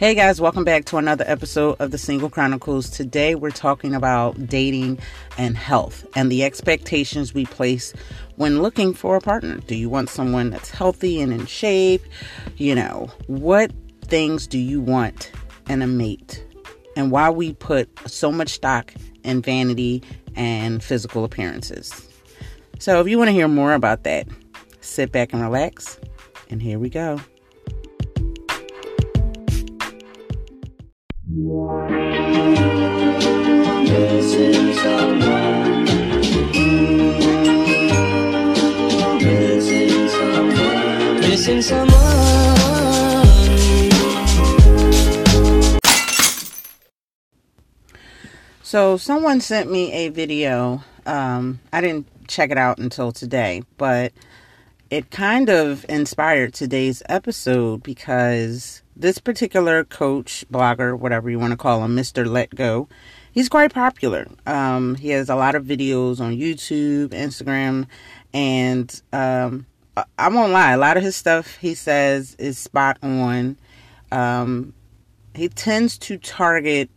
[0.00, 2.88] Hey guys, welcome back to another episode of the Single Chronicles.
[2.88, 4.98] Today we're talking about dating
[5.36, 7.92] and health and the expectations we place
[8.36, 9.58] when looking for a partner.
[9.58, 12.02] Do you want someone that's healthy and in shape?
[12.56, 13.72] You know, what
[14.06, 15.32] things do you want
[15.68, 16.46] in a mate?
[16.96, 20.02] And why we put so much stock in vanity
[20.34, 22.08] and physical appearances.
[22.78, 24.26] So if you want to hear more about that,
[24.80, 26.00] sit back and relax.
[26.48, 27.20] And here we go.
[41.20, 42.00] Missing someone.
[48.62, 50.84] So someone sent me a video.
[51.06, 54.12] Um, I didn't check it out until today, but
[54.90, 61.56] it kind of inspired today's episode because this particular coach, blogger, whatever you want to
[61.56, 62.26] call him, Mr.
[62.26, 62.88] Let Go,
[63.32, 64.28] he's quite popular.
[64.46, 67.86] Um, he has a lot of videos on YouTube, Instagram,
[68.34, 69.66] and um,
[70.18, 73.56] I, won't lie, a lot of his stuff he says is spot on.
[74.12, 74.74] Um,
[75.34, 76.90] he tends to target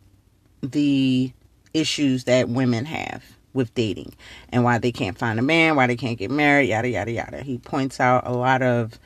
[0.61, 1.31] the
[1.73, 4.13] issues that women have with dating
[4.49, 7.41] and why they can't find a man, why they can't get married, yada yada yada.
[7.43, 8.99] He points out a lot of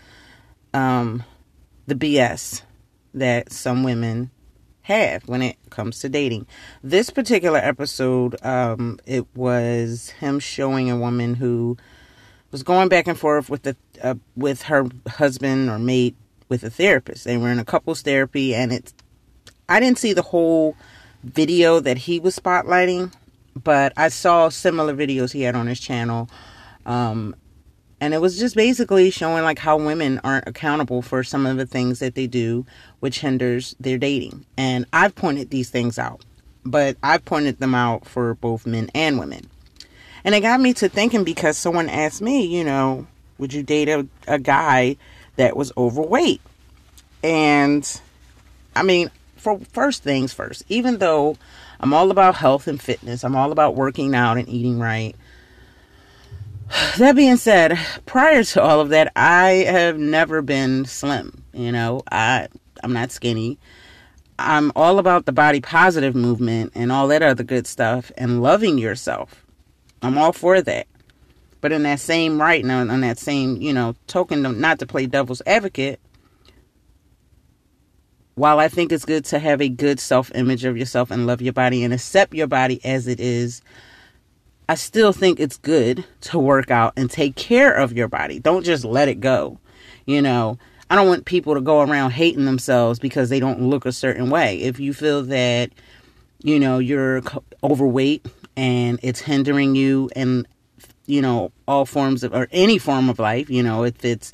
[0.74, 1.24] um,
[1.86, 2.62] the BS
[3.14, 4.32] that some women
[4.84, 6.48] have when it comes to dating.
[6.82, 11.78] This particular episode, um, it was him showing a woman who
[12.52, 16.16] was going back and forth with the uh, with her husband or mate
[16.50, 17.26] with a therapist.
[17.26, 18.94] They were in a couples therapy, and it's
[19.68, 20.76] I didn't see the whole
[21.24, 23.14] video that he was spotlighting,
[23.62, 26.30] but I saw similar videos he had on his channel.
[26.86, 27.36] Um,
[28.00, 31.66] and it was just basically showing like how women aren't accountable for some of the
[31.66, 32.66] things that they do
[33.00, 34.46] which hinders their dating.
[34.58, 36.24] And i've pointed these things out
[36.66, 39.50] but i've pointed them out for both men and women.
[40.24, 43.08] And it got me to thinking because someone asked me you know
[43.38, 44.98] would you date a, a guy
[45.36, 46.42] that was overweight?
[47.24, 48.02] And
[48.76, 51.38] i mean for first things first even though
[51.80, 55.16] i'm all about health and fitness i'm all about working out and eating right
[56.98, 61.44] that being said, prior to all of that, I have never been slim.
[61.54, 62.48] You know, I
[62.84, 63.58] I'm not skinny.
[64.40, 68.78] I'm all about the body positive movement and all that other good stuff and loving
[68.78, 69.46] yourself.
[70.02, 70.88] I'm all for that.
[71.60, 75.08] But in that same right now, on that same, you know, token, not to play
[75.08, 76.00] devil's advocate,
[78.36, 81.42] while I think it's good to have a good self image of yourself and love
[81.42, 83.64] your body and accept your body as it is,
[84.70, 88.40] I still think it's good to work out and take care of your body.
[88.40, 89.60] Don't just let it go.
[90.06, 93.86] You know, I don't want people to go around hating themselves because they don't look
[93.86, 94.58] a certain way.
[94.62, 95.72] If you feel that,
[96.44, 97.22] you know, you're
[97.64, 98.26] overweight
[98.58, 100.46] and it's hindering you and,
[101.06, 104.34] you know, all forms of, or any form of life, you know, if it's,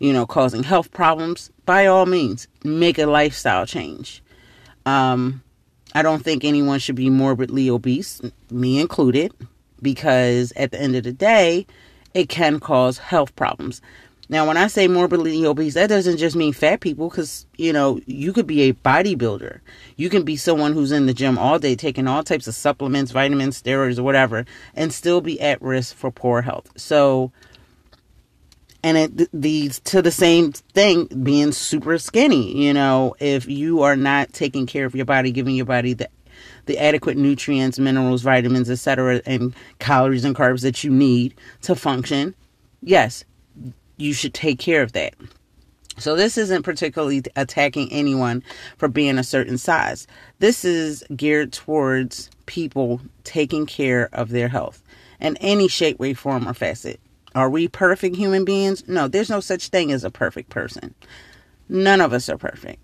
[0.00, 4.24] you know, causing health problems, by all means, make a lifestyle change.
[4.86, 5.42] Um,
[5.94, 9.32] I don't think anyone should be morbidly obese, me included
[9.82, 11.66] because at the end of the day,
[12.14, 13.80] it can cause health problems.
[14.30, 17.98] Now, when I say morbidly obese, that doesn't just mean fat people because, you know,
[18.04, 19.60] you could be a bodybuilder.
[19.96, 23.10] You can be someone who's in the gym all day taking all types of supplements,
[23.10, 24.44] vitamins, steroids, or whatever,
[24.74, 26.70] and still be at risk for poor health.
[26.76, 27.32] So,
[28.82, 32.66] and it leads to the same thing being super skinny.
[32.66, 36.10] You know, if you are not taking care of your body, giving your body the
[36.68, 42.34] the adequate nutrients, minerals, vitamins, etc., and calories and carbs that you need to function,
[42.82, 43.24] yes,
[43.96, 45.14] you should take care of that.
[45.96, 48.44] So, this isn't particularly attacking anyone
[48.76, 50.06] for being a certain size.
[50.38, 54.80] This is geared towards people taking care of their health
[55.20, 57.00] in any shape, way, form, or facet.
[57.34, 58.86] Are we perfect human beings?
[58.86, 60.94] No, there's no such thing as a perfect person.
[61.68, 62.80] None of us are perfect.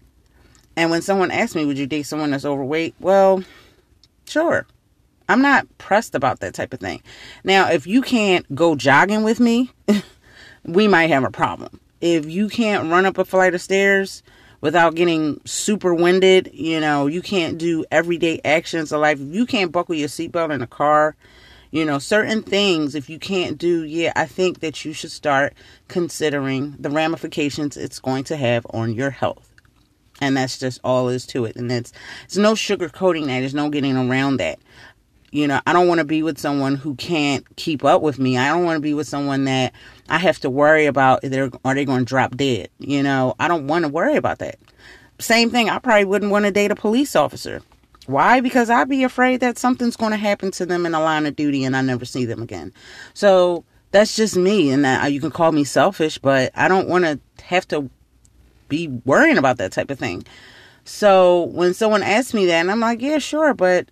[0.76, 2.94] And when someone asks me, would you date someone that's overweight?
[2.98, 3.44] Well,
[4.26, 4.66] sure.
[5.28, 7.02] I'm not pressed about that type of thing.
[7.44, 9.70] Now, if you can't go jogging with me,
[10.64, 11.80] we might have a problem.
[12.00, 14.22] If you can't run up a flight of stairs
[14.60, 19.18] without getting super winded, you know, you can't do everyday actions of life.
[19.18, 21.16] If you can't buckle your seatbelt in a car,
[21.70, 25.54] you know, certain things, if you can't do, yeah, I think that you should start
[25.88, 29.53] considering the ramifications it's going to have on your health
[30.24, 31.92] and that's just all is to it and it's
[32.24, 34.58] it's no sugarcoating that there's no getting around that
[35.30, 38.36] you know i don't want to be with someone who can't keep up with me
[38.36, 39.72] i don't want to be with someone that
[40.08, 43.48] i have to worry about they're are they going to drop dead you know i
[43.48, 44.58] don't want to worry about that
[45.18, 45.70] same thing.
[45.70, 47.62] I probably wouldn't want to date a police officer.
[48.06, 48.40] Why?
[48.40, 51.36] Because I'd be afraid that something's going to happen to them in the line of
[51.36, 52.72] duty and I never see them again.
[53.14, 54.70] So that's just me.
[54.70, 57.88] And that, uh, you can call me selfish, but I don't want to have to
[58.68, 60.24] be worrying about that type of thing.
[60.84, 63.88] So when someone asks me that, and I'm like, yeah, sure, but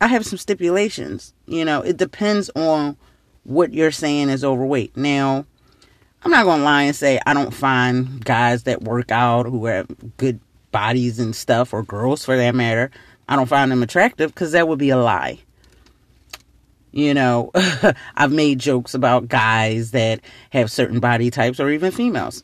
[0.00, 1.32] I have some stipulations.
[1.46, 2.96] You know, it depends on
[3.44, 4.96] what you're saying is overweight.
[4.96, 5.46] Now,
[6.22, 9.66] I'm not going to lie and say I don't find guys that work out who
[9.66, 10.40] have good
[10.70, 12.90] bodies and stuff, or girls for that matter,
[13.28, 15.38] I don't find them attractive because that would be a lie.
[16.92, 17.50] You know,
[18.16, 22.42] I've made jokes about guys that have certain body types or even females.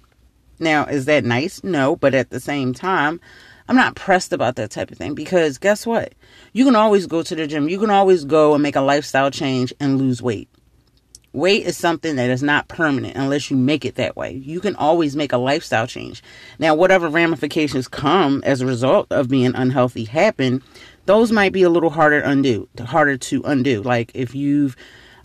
[0.59, 1.63] Now, is that nice?
[1.65, 3.21] No, but at the same time,
[3.69, 6.15] I'm not pressed about that type of thing because guess what?
[6.53, 7.69] You can always go to the gym.
[7.69, 10.49] You can always go and make a lifestyle change and lose weight.
[11.33, 14.33] Weight is something that is not permanent unless you make it that way.
[14.33, 16.23] You can always make a lifestyle change.
[16.61, 20.63] Now, whatever ramifications come as a result of being unhealthy happen,
[21.07, 23.83] those might be a little harder to undo, harder to undo.
[23.83, 24.77] Like if you've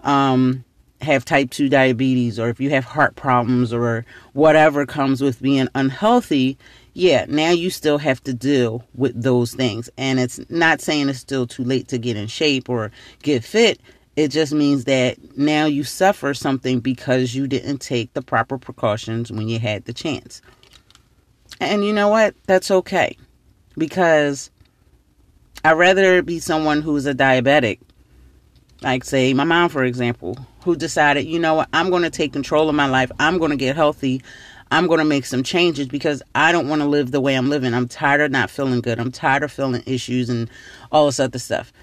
[0.03, 0.63] um,
[1.01, 5.67] have type 2 diabetes or if you have heart problems or whatever comes with being
[5.75, 6.57] unhealthy,
[6.93, 9.89] yeah, now you still have to deal with those things.
[9.97, 12.91] And it's not saying it's still too late to get in shape or
[13.23, 13.79] get fit.
[14.15, 19.31] It just means that now you suffer something because you didn't take the proper precautions
[19.31, 20.41] when you had the chance.
[21.61, 22.35] And you know what?
[22.45, 23.15] That's okay.
[23.77, 24.51] Because
[25.63, 27.79] I'd rather be someone who's a diabetic,
[28.81, 32.33] like, say, my mom, for example, who decided, you know what, I'm going to take
[32.33, 33.11] control of my life.
[33.19, 34.21] I'm going to get healthy.
[34.71, 37.49] I'm going to make some changes because I don't want to live the way I'm
[37.49, 37.73] living.
[37.73, 38.99] I'm tired of not feeling good.
[38.99, 40.49] I'm tired of feeling issues and
[40.91, 41.73] all this other stuff.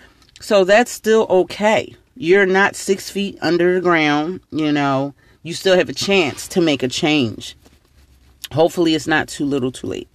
[0.40, 5.76] So that's still okay you're not six feet under the ground, you know, you still
[5.76, 7.56] have a chance to make a change.
[8.52, 10.08] Hopefully, it's not too little too late.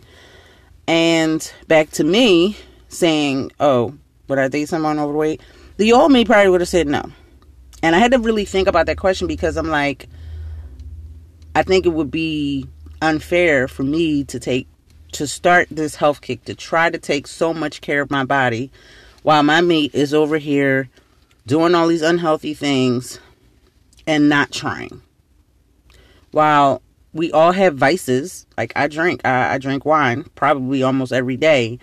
[0.87, 2.57] And back to me
[2.89, 3.95] saying, oh,
[4.31, 5.41] would I date someone overweight?
[5.77, 7.03] The old me probably would have said no.
[7.83, 10.07] And I had to really think about that question because I'm like,
[11.53, 12.65] I think it would be
[13.01, 14.67] unfair for me to take,
[15.13, 18.71] to start this health kick, to try to take so much care of my body
[19.23, 20.89] while my mate is over here
[21.45, 23.19] doing all these unhealthy things
[24.07, 25.01] and not trying.
[26.31, 26.81] While
[27.13, 31.79] we all have vices, like I drink, I, I drink wine probably almost every day.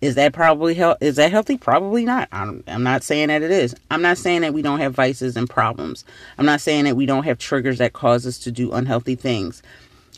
[0.00, 0.98] Is that probably health?
[1.00, 1.56] Is that healthy?
[1.56, 2.28] Probably not.
[2.30, 3.74] I'm, I'm not saying that it is.
[3.90, 6.04] I'm not saying that we don't have vices and problems.
[6.38, 9.62] I'm not saying that we don't have triggers that cause us to do unhealthy things.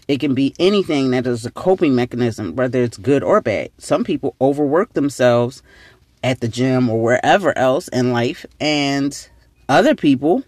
[0.07, 3.71] It can be anything that is a coping mechanism, whether it's good or bad.
[3.79, 5.63] Some people overwork themselves
[6.23, 9.29] at the gym or wherever else in life, and
[9.69, 10.43] other people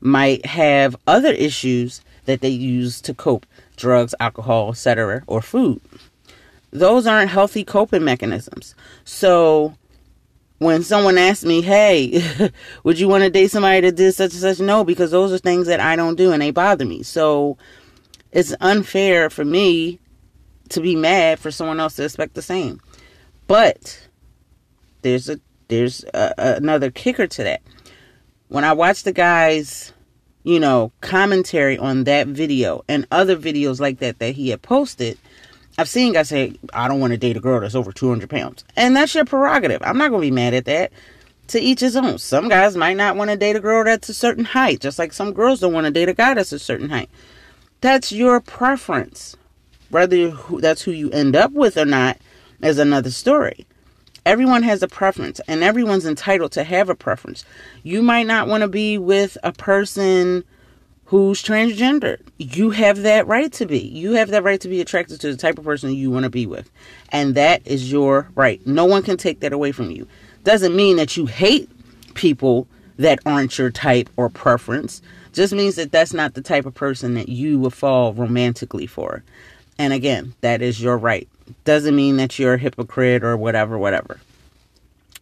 [0.00, 3.44] might have other issues that they use to cope
[3.76, 5.80] drugs, alcohol, etc., or food.
[6.74, 8.74] Those aren't healthy coping mechanisms.
[9.04, 9.74] So,
[10.58, 12.50] when someone asks me, hey,
[12.84, 14.58] would you want to date somebody that did such and such?
[14.58, 17.04] No, because those are things that I don't do and they bother me.
[17.04, 17.56] So,
[18.32, 20.00] it's unfair for me
[20.70, 22.80] to be mad for someone else to expect the same.
[23.46, 24.08] But
[25.02, 25.38] there's a
[25.68, 27.62] there's a, another kicker to that.
[28.48, 29.92] When I watch the guys,
[30.42, 35.18] you know, commentary on that video and other videos like that that he had posted,
[35.76, 38.64] I've seen guys say, "I don't want to date a girl that's over 200 pounds,"
[38.76, 39.82] and that's your prerogative.
[39.84, 40.92] I'm not gonna be mad at that.
[41.48, 42.16] To each his own.
[42.18, 45.12] Some guys might not want to date a girl that's a certain height, just like
[45.12, 47.10] some girls don't want to date a guy that's a certain height.
[47.82, 49.36] That's your preference.
[49.90, 52.16] Whether that's who you end up with or not
[52.62, 53.66] is another story.
[54.24, 57.44] Everyone has a preference and everyone's entitled to have a preference.
[57.82, 60.44] You might not want to be with a person
[61.14, 62.18] who's transgender.
[62.38, 63.78] You have that right to be.
[63.78, 66.30] You have that right to be attracted to the type of person you want to
[66.30, 66.68] be with.
[67.10, 68.64] And that is your right.
[68.66, 70.08] No one can take that away from you.
[70.42, 71.70] Doesn't mean that you hate
[72.14, 72.66] people
[72.96, 75.02] that aren't your type or preference.
[75.32, 79.22] Just means that that's not the type of person that you would fall romantically for.
[79.78, 81.28] And again, that is your right
[81.64, 84.18] doesn't mean that you're a hypocrite or whatever, whatever.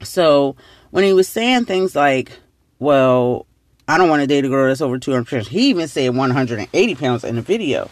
[0.03, 0.57] So
[0.91, 2.33] when he was saying things like,
[2.79, 3.45] well,
[3.93, 6.95] I don't want to date a girl that's over 200 pounds, he even said 180
[6.95, 7.91] pounds in the video.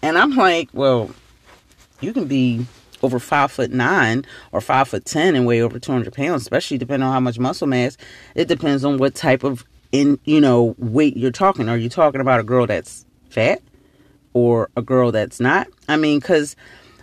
[0.00, 1.10] And I'm like, well,
[2.00, 2.64] you can be
[3.02, 7.06] over five foot nine or five foot ten and weigh over 200 pounds, especially depending
[7.06, 7.98] on how much muscle mass.
[8.34, 11.68] It depends on what type of in you know weight you're talking.
[11.68, 13.60] Are you talking about a girl that's fat
[14.32, 15.68] or a girl that's not?
[15.86, 16.56] I mean, because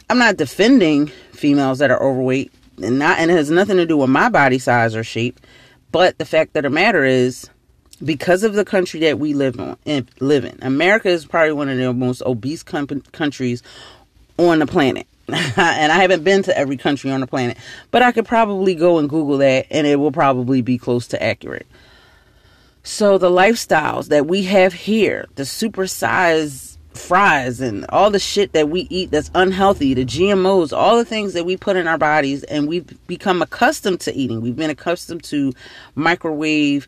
[0.09, 2.51] I'm not defending females that are overweight
[2.81, 5.39] and not and it has nothing to do with my body size or shape.
[5.91, 7.47] But the fact of the matter is,
[8.03, 9.77] because of the country that we live on
[10.19, 13.63] live in, America is probably one of the most obese com- countries
[14.37, 15.07] on the planet.
[15.27, 17.57] and I haven't been to every country on the planet,
[17.91, 21.21] but I could probably go and Google that and it will probably be close to
[21.21, 21.67] accurate.
[22.83, 28.69] So the lifestyles that we have here, the supersized fries and all the shit that
[28.69, 32.43] we eat that's unhealthy, the GMOs, all the things that we put in our bodies
[32.45, 34.41] and we've become accustomed to eating.
[34.41, 35.53] We've been accustomed to
[35.93, 36.87] microwave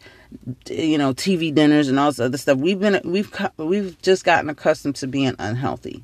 [0.69, 2.57] you know, TV dinners and all this other stuff.
[2.57, 6.03] We've been we've we've just gotten accustomed to being unhealthy.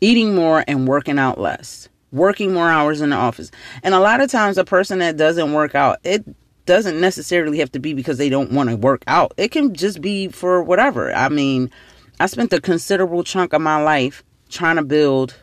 [0.00, 1.88] Eating more and working out less.
[2.12, 3.50] Working more hours in the office.
[3.82, 6.24] And a lot of times a person that doesn't work out, it
[6.64, 9.32] doesn't necessarily have to be because they don't want to work out.
[9.36, 11.12] It can just be for whatever.
[11.12, 11.70] I mean,
[12.20, 15.34] I spent a considerable chunk of my life trying to build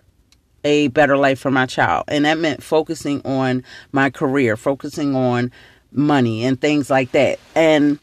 [0.64, 2.06] a better life for my child.
[2.08, 5.52] And that meant focusing on my career, focusing on
[5.96, 7.40] money and things like that.
[7.56, 8.00] And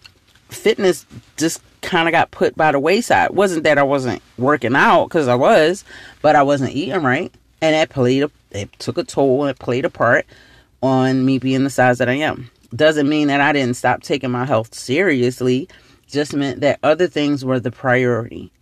[0.48, 1.06] fitness
[1.36, 3.30] just kind of got put by the wayside.
[3.30, 5.84] It wasn't that I wasn't working out because I was,
[6.20, 7.32] but I wasn't eating right.
[7.60, 10.26] And that played a, it took a toll and it played a part
[10.82, 14.30] on me being the size that I am doesn't mean that I didn't stop taking
[14.30, 15.68] my health seriously,
[16.06, 18.52] just meant that other things were the priority.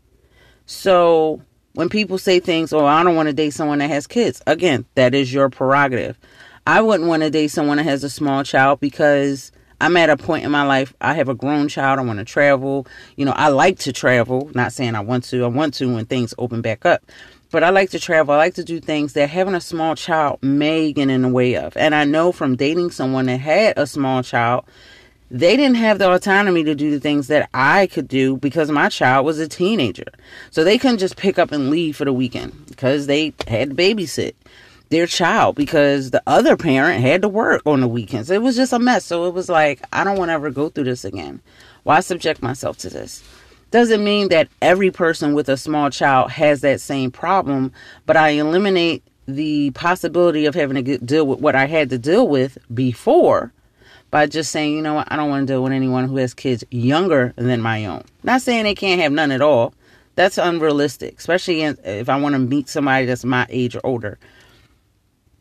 [0.66, 1.40] So
[1.74, 4.84] when people say things, oh, I don't want to date someone that has kids, again,
[4.94, 6.18] that is your prerogative.
[6.66, 9.50] I wouldn't want to date someone that has a small child because
[9.80, 12.24] I'm at a point in my life, I have a grown child, I want to
[12.24, 12.86] travel.
[13.16, 16.04] You know, I like to travel, not saying I want to, I want to when
[16.04, 17.02] things open back up.
[17.50, 18.32] But I like to travel.
[18.32, 21.56] I like to do things that having a small child may get in the way
[21.56, 21.76] of.
[21.76, 24.66] And I know from dating someone that had a small child,
[25.32, 28.88] they didn't have the autonomy to do the things that I could do because my
[28.88, 30.12] child was a teenager.
[30.50, 33.74] So they couldn't just pick up and leave for the weekend because they had to
[33.74, 34.34] babysit
[34.90, 38.30] their child because the other parent had to work on the weekends.
[38.30, 39.04] It was just a mess.
[39.04, 41.40] So it was like, I don't want to ever go through this again.
[41.84, 43.24] Why subject myself to this?
[43.70, 47.72] Doesn't mean that every person with a small child has that same problem,
[48.04, 52.26] but I eliminate the possibility of having to deal with what I had to deal
[52.26, 53.52] with before
[54.10, 56.34] by just saying, you know what, I don't want to deal with anyone who has
[56.34, 58.02] kids younger than my own.
[58.24, 59.72] Not saying they can't have none at all.
[60.16, 64.18] That's unrealistic, especially if I want to meet somebody that's my age or older.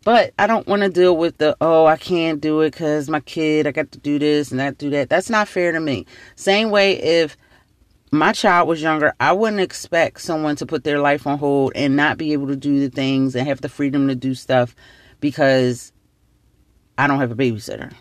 [0.09, 3.19] But I don't want to deal with the, oh, I can't do it because my
[3.19, 5.07] kid, I got to do this and that, do that.
[5.07, 6.07] That's not fair to me.
[6.35, 7.37] Same way if
[8.09, 11.95] my child was younger, I wouldn't expect someone to put their life on hold and
[11.95, 14.75] not be able to do the things and have the freedom to do stuff
[15.19, 15.91] because
[16.97, 17.93] I don't have a babysitter.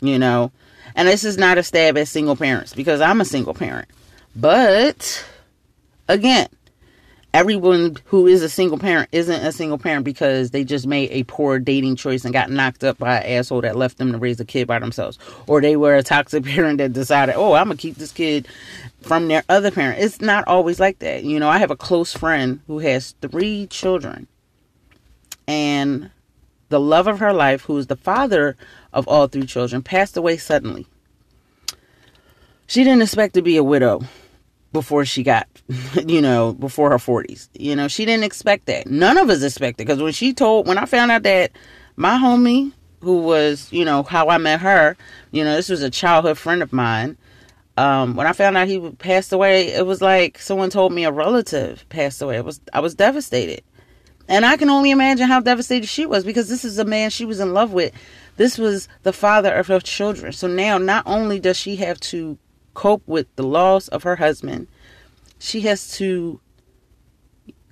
[0.00, 0.50] You know?
[0.96, 3.86] And this is not a stab at single parents because I'm a single parent.
[4.34, 5.24] But
[6.08, 6.48] again,
[7.34, 11.24] everyone who is a single parent isn't a single parent because they just made a
[11.24, 14.38] poor dating choice and got knocked up by an asshole that left them to raise
[14.38, 15.18] a kid by themselves.
[15.46, 18.46] Or they were a toxic parent that decided, oh, I'm going to keep this kid
[19.00, 20.02] from their other parent.
[20.02, 21.24] It's not always like that.
[21.24, 24.26] You know, I have a close friend who has three children.
[25.48, 26.10] And
[26.68, 28.56] the love of her life, who is the father
[28.92, 30.86] of all three children, passed away suddenly.
[32.66, 34.02] She didn't expect to be a widow
[34.72, 35.48] before she got,
[36.06, 37.48] you know, before her 40s.
[37.54, 38.86] You know, she didn't expect that.
[38.86, 41.52] None of us expected because when she told, when I found out that
[41.96, 44.96] my homie, who was, you know, how I met her,
[45.32, 47.16] you know, this was a childhood friend of mine.
[47.76, 51.10] Um, when I found out he passed away, it was like someone told me a
[51.10, 52.36] relative passed away.
[52.36, 53.62] It was I was devastated.
[54.28, 57.24] And I can only imagine how devastated she was because this is a man she
[57.24, 57.92] was in love with.
[58.36, 60.32] This was the father of her children.
[60.32, 62.38] So now not only does she have to
[62.74, 64.68] cope with the loss of her husband.
[65.38, 66.40] She has to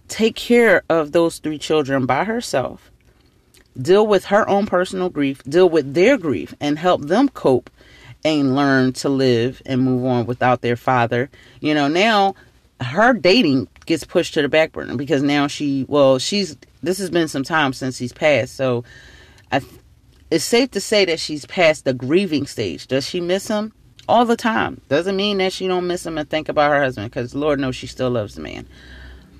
[0.08, 2.90] take care of those three children by herself,
[3.80, 7.70] deal with her own personal grief, deal with their grief, and help them cope
[8.24, 11.30] and learn to live and move on without their father.
[11.60, 12.34] You know, now
[12.80, 17.10] her dating gets pushed to the back burner because now she, well, she's, this has
[17.10, 18.56] been some time since he's passed.
[18.56, 18.84] So
[19.52, 19.62] I,
[20.30, 22.86] it's safe to say that she's past the grieving stage.
[22.86, 23.72] Does she miss him?
[24.10, 24.80] All the time.
[24.88, 27.76] Doesn't mean that she don't miss him and think about her husband because Lord knows
[27.76, 28.66] she still loves the man.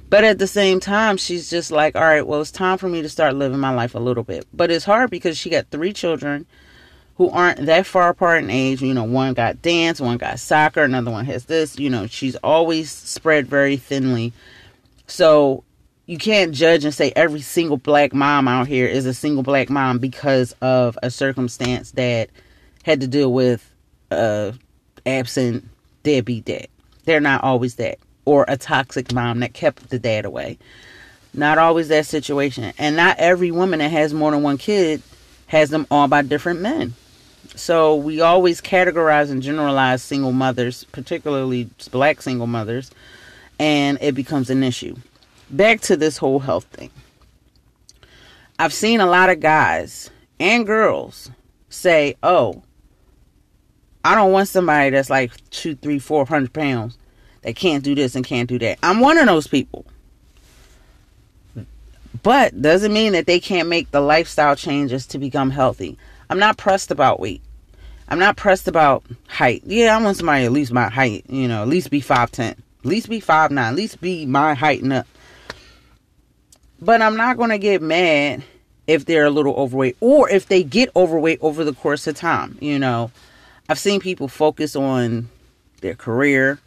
[0.09, 3.03] But at the same time, she's just like, all right, well, it's time for me
[3.03, 4.47] to start living my life a little bit.
[4.53, 6.47] But it's hard because she got three children
[7.17, 8.83] who aren't that far apart in age.
[8.83, 11.79] You know, one got dance, one got soccer, another one has this.
[11.79, 14.33] You know, she's always spread very thinly.
[15.07, 15.65] So
[16.07, 19.71] you can't judge and say every single black mom out here is a single black
[19.71, 22.31] mom because of a circumstance that
[22.83, 23.71] had to deal with
[24.11, 24.52] uh,
[25.07, 25.69] absent
[26.02, 26.69] deadbeat dad.
[27.05, 27.99] They're not always that.
[28.25, 30.59] Or a toxic mom that kept the dad away.
[31.33, 32.73] Not always that situation.
[32.79, 35.02] And not every woman that has more than one kid
[35.47, 36.95] has them all by different men.
[37.57, 42.90] So we always categorize and generalize single mothers, particularly black single mothers,
[43.59, 44.97] and it becomes an issue.
[45.50, 46.90] back to this whole health thing.
[48.59, 51.31] I've seen a lot of guys and girls
[51.71, 52.62] say, "Oh,
[54.04, 56.97] I don't want somebody that's like two, three, four hundred pounds
[57.42, 59.85] that can't do this and can't do that." I'm one of those people,
[62.23, 65.99] but doesn't mean that they can't make the lifestyle changes to become healthy.
[66.28, 67.42] I'm not pressed about weight.
[68.09, 69.62] I'm not pressed about height.
[69.64, 71.25] Yeah, I want somebody at least my height.
[71.28, 74.26] You know, at least be five ten, at least be five nine, at least be
[74.26, 75.07] my height and up.
[76.80, 78.42] But I'm not going to get mad
[78.87, 82.59] if they're a little overweight or if they get overweight over the course of time.
[82.61, 83.11] You know,
[83.71, 85.29] I've seen people focus on
[85.81, 86.59] their career,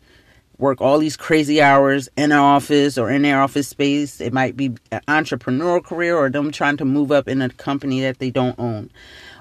[0.57, 4.21] work all these crazy hours in an office or in their office space.
[4.21, 7.99] It might be an entrepreneurial career or them trying to move up in a company
[7.99, 8.89] that they don't own.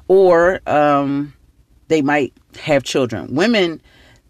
[0.09, 1.35] Or um,
[1.87, 3.33] they might have children.
[3.33, 3.81] Women,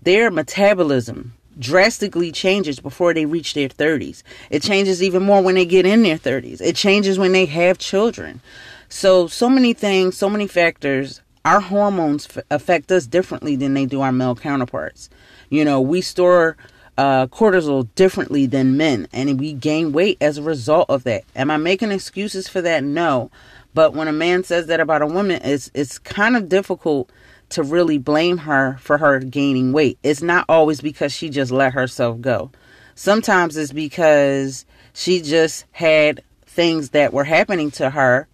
[0.02, 4.22] their metabolism drastically changes before they reach their 30s.
[4.50, 6.60] It changes even more when they get in their 30s.
[6.60, 8.42] It changes when they have children.
[8.90, 11.22] So, so many things, so many factors.
[11.44, 15.10] Our hormones f- affect us differently than they do our male counterparts.
[15.50, 16.56] You know, we store
[16.96, 21.24] uh, cortisol differently than men, and we gain weight as a result of that.
[21.34, 22.84] Am I making excuses for that?
[22.84, 23.30] No.
[23.74, 27.10] But when a man says that about a woman, it's it's kind of difficult
[27.50, 29.98] to really blame her for her gaining weight.
[30.02, 32.50] It's not always because she just let herself go.
[32.94, 38.28] Sometimes it's because she just had things that were happening to her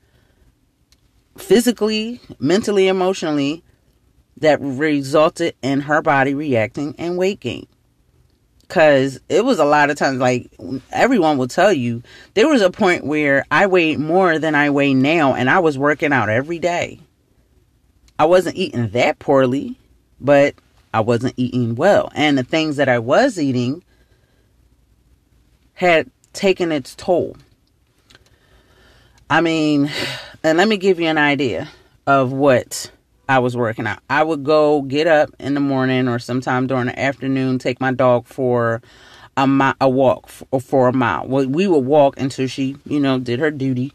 [1.38, 3.62] physically, mentally, emotionally
[4.36, 7.66] that resulted in her body reacting and weight gain.
[8.68, 10.50] Cause it was a lot of times, like
[10.92, 12.02] everyone will tell you,
[12.34, 15.78] there was a point where I weighed more than I weigh now, and I was
[15.78, 17.00] working out every day.
[18.18, 19.78] I wasn't eating that poorly,
[20.20, 20.54] but
[20.92, 22.10] I wasn't eating well.
[22.14, 23.82] And the things that I was eating
[25.74, 27.36] had taken its toll.
[29.30, 29.90] I mean,
[30.42, 31.68] and let me give you an idea
[32.06, 32.90] of what
[33.28, 33.98] I was working out.
[34.08, 37.92] I would go get up in the morning or sometime during the afternoon, take my
[37.92, 38.80] dog for
[39.36, 41.26] a, a walk for, for a mile.
[41.26, 43.92] We would walk until she, you know, did her duty.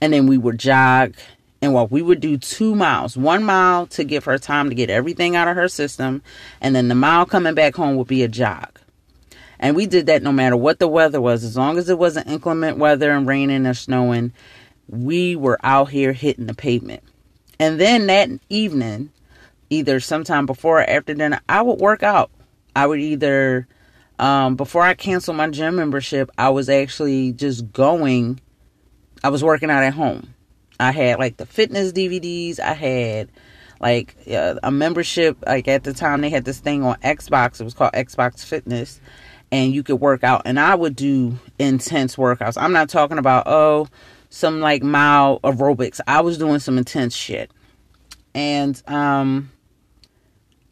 [0.00, 1.14] And then we would jog
[1.60, 1.90] and walk.
[1.90, 5.46] We would do two miles, one mile to give her time to get everything out
[5.46, 6.22] of her system,
[6.62, 8.78] and then the mile coming back home would be a jog.
[9.58, 12.28] And we did that no matter what the weather was, as long as it wasn't
[12.28, 14.32] inclement weather and raining or snowing,
[14.90, 17.02] we were out here hitting the pavement.
[17.58, 19.10] And then that evening,
[19.68, 22.30] either sometime before or after dinner, I would work out.
[22.74, 23.68] I would either,
[24.18, 28.40] um, before I canceled my gym membership, I was actually just going,
[29.22, 30.34] I was working out at home.
[30.78, 32.58] I had like the fitness DVDs.
[32.58, 33.30] I had
[33.80, 35.36] like uh, a membership.
[35.46, 37.60] Like at the time, they had this thing on Xbox.
[37.60, 39.00] It was called Xbox Fitness,
[39.52, 40.42] and you could work out.
[40.46, 42.60] And I would do intense workouts.
[42.60, 43.88] I'm not talking about oh
[44.30, 46.00] some like mild aerobics.
[46.06, 47.50] I was doing some intense shit,
[48.34, 49.50] and um.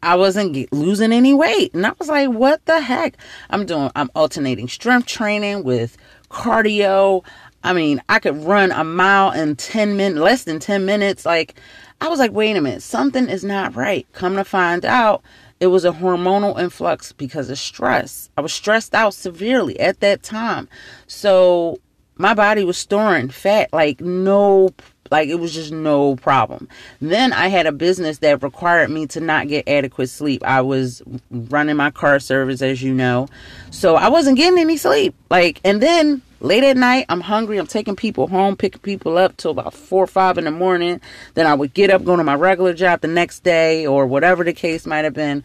[0.01, 1.73] I wasn't get, losing any weight.
[1.73, 3.17] And I was like, what the heck?
[3.49, 5.97] I'm doing, I'm alternating strength training with
[6.29, 7.25] cardio.
[7.63, 11.25] I mean, I could run a mile in 10 minutes, less than 10 minutes.
[11.25, 11.59] Like,
[12.01, 14.07] I was like, wait a minute, something is not right.
[14.13, 15.21] Come to find out,
[15.59, 18.29] it was a hormonal influx because of stress.
[18.37, 20.69] I was stressed out severely at that time.
[21.07, 21.79] So,
[22.19, 24.69] my body was storing fat like no
[25.09, 26.69] like it was just no problem.
[27.01, 30.43] Then I had a business that required me to not get adequate sleep.
[30.45, 31.01] I was
[31.31, 33.27] running my car service as you know.
[33.71, 35.15] So I wasn't getting any sleep.
[35.31, 37.57] Like and then late at night I'm hungry.
[37.57, 41.01] I'm taking people home, picking people up till about four or five in the morning.
[41.33, 44.43] Then I would get up, go to my regular job the next day or whatever
[44.43, 45.43] the case might have been.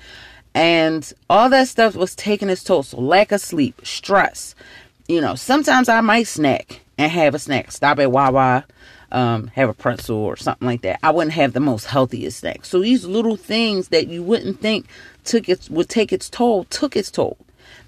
[0.57, 2.85] And all that stuff was taking its toll.
[2.85, 4.55] So lack of sleep, stress.
[5.07, 7.73] You know, sometimes I might snack and have a snack.
[7.73, 8.65] Stop at Wawa
[9.15, 10.99] um, have a pretzel or something like that.
[11.03, 12.65] I wouldn't have the most healthiest snack.
[12.65, 14.87] So these little things that you wouldn't think
[15.23, 17.39] took its would take its toll took its toll.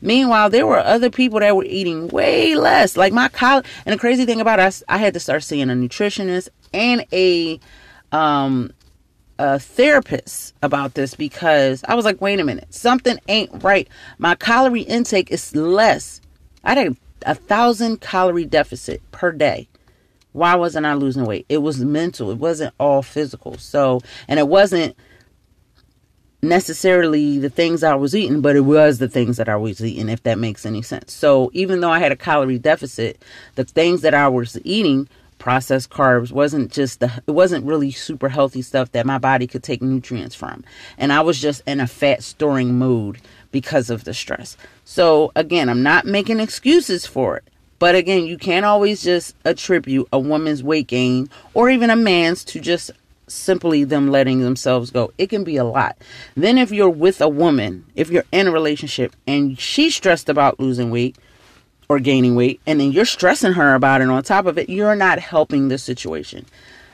[0.00, 2.96] Meanwhile, there were other people that were eating way less.
[2.96, 5.74] Like my college, and the crazy thing about us, I had to start seeing a
[5.74, 7.58] nutritionist and a
[8.12, 8.72] um
[9.38, 13.88] a therapist about this because I was like, wait a minute, something ain't right.
[14.18, 16.20] My calorie intake is less.
[16.62, 19.68] I had a, thousand calorie deficit per day
[20.36, 21.46] why wasn't I losing weight?
[21.48, 22.30] It was mental.
[22.30, 23.56] It wasn't all physical.
[23.56, 24.94] So, and it wasn't
[26.42, 30.10] necessarily the things I was eating, but it was the things that I was eating,
[30.10, 31.14] if that makes any sense.
[31.14, 33.24] So, even though I had a calorie deficit,
[33.54, 38.28] the things that I was eating, processed carbs, wasn't just the, it wasn't really super
[38.28, 40.64] healthy stuff that my body could take nutrients from.
[40.98, 44.56] And I was just in a fat storing mode because of the stress.
[44.84, 47.44] So, again, I'm not making excuses for it
[47.78, 52.44] But again, you can't always just attribute a woman's weight gain or even a man's
[52.46, 52.90] to just
[53.28, 55.12] simply them letting themselves go.
[55.18, 55.96] It can be a lot.
[56.36, 60.60] Then, if you're with a woman, if you're in a relationship and she's stressed about
[60.60, 61.16] losing weight
[61.88, 64.96] or gaining weight, and then you're stressing her about it on top of it, you're
[64.96, 66.46] not helping the situation.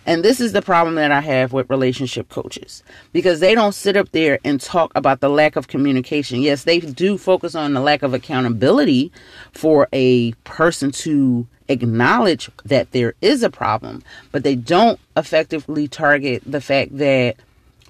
[0.04, 3.96] And this is the problem that I have with relationship coaches because they don't sit
[3.96, 6.40] up there and talk about the lack of communication.
[6.40, 9.12] Yes, they do focus on the lack of accountability
[9.52, 16.42] for a person to acknowledge that there is a problem, but they don't effectively target
[16.44, 17.36] the fact that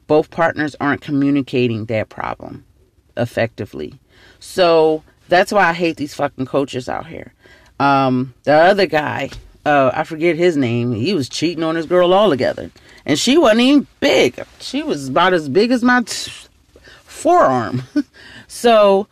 [0.07, 2.64] both partners aren't communicating that problem
[3.16, 3.98] effectively.
[4.38, 7.33] So that's why I hate these fucking coaches out here.
[7.81, 9.31] Um, the other guy,
[9.64, 10.92] uh, I forget his name.
[10.92, 12.70] He was cheating on his girl altogether,
[13.07, 14.42] and she wasn't even big.
[14.61, 16.33] She was about as big as my t-
[17.05, 17.83] forearm.
[18.48, 19.07] so,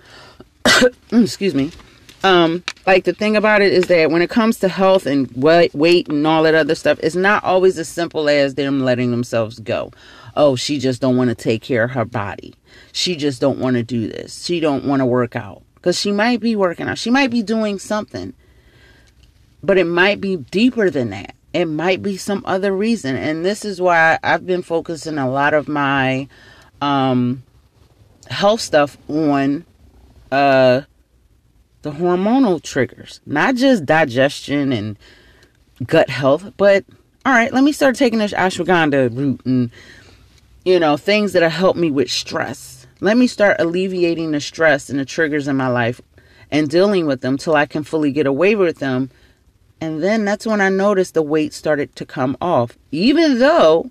[1.13, 1.71] excuse me.
[2.23, 5.75] Um, like the thing about it is that when it comes to health and weight,
[5.75, 9.59] weight and all that other stuff, it's not always as simple as them letting themselves
[9.59, 9.91] go.
[10.37, 12.55] Oh, she just don't want to take care of her body.
[12.93, 14.45] She just don't want to do this.
[14.45, 16.99] She don't want to work out because she might be working out.
[16.99, 18.35] She might be doing something
[19.63, 21.35] but it might be deeper than that.
[21.53, 23.17] It might be some other reason.
[23.17, 26.29] And this is why I've been focusing a lot of my
[26.81, 27.43] um,
[28.29, 29.65] health stuff on
[30.31, 30.83] uh,
[31.83, 34.97] the hormonal triggers, not just digestion and
[35.87, 36.85] gut health, but
[37.27, 39.71] all right, let me start taking this ashwagandha root and,
[40.65, 42.87] you know, things that have helped me with stress.
[43.01, 46.01] Let me start alleviating the stress and the triggers in my life
[46.51, 49.11] and dealing with them till I can fully get away with them
[49.81, 53.91] and then that's when I noticed the weight started to come off, even though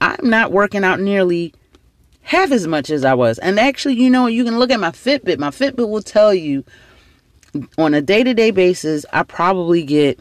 [0.00, 1.54] I'm not working out nearly
[2.22, 3.38] half as much as I was.
[3.38, 5.38] And actually, you know, you can look at my Fitbit.
[5.38, 6.64] My Fitbit will tell you
[7.76, 10.18] on a day to day basis, I probably get,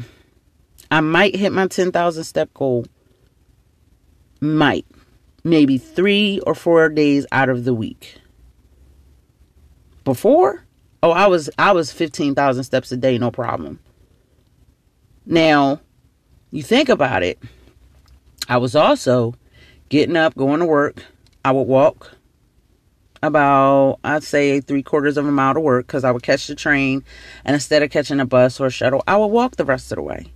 [0.92, 2.86] I might hit my 10,000 step goal.
[4.40, 4.86] Might.
[5.44, 8.18] Maybe three or four days out of the week.
[10.04, 10.66] Before,
[11.04, 13.80] oh, I was I was 15,000 steps a day, no problem.
[15.30, 15.82] Now,
[16.52, 17.38] you think about it,
[18.48, 19.36] I was also
[19.90, 21.04] getting up, going to work.
[21.44, 22.12] I would walk
[23.22, 26.56] about, I'd say, three quarters of a mile to work because I would catch the
[26.56, 27.04] train.
[27.44, 29.98] And instead of catching a bus or a shuttle, I would walk the rest of
[29.98, 30.28] the way.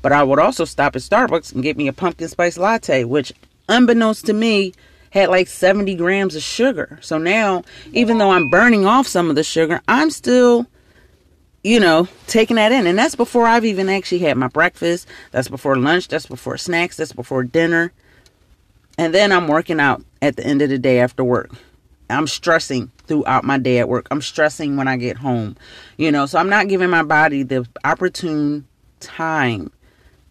[0.00, 3.34] But I would also stop at Starbucks and get me a pumpkin spice latte, which,
[3.68, 4.72] unbeknownst to me,
[5.10, 6.98] had like 70 grams of sugar.
[7.02, 10.66] So now, even though I'm burning off some of the sugar, I'm still
[11.62, 12.86] you know, taking that in.
[12.86, 15.08] And that's before I've even actually had my breakfast.
[15.32, 16.08] That's before lunch.
[16.08, 16.96] That's before snacks.
[16.96, 17.92] That's before dinner.
[18.96, 21.50] And then I'm working out at the end of the day after work.
[22.10, 24.08] I'm stressing throughout my day at work.
[24.10, 25.56] I'm stressing when I get home.
[25.96, 28.66] You know, so I'm not giving my body the opportune
[29.00, 29.70] time